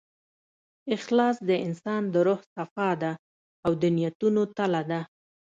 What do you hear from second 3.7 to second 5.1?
د نیتونو تله ده.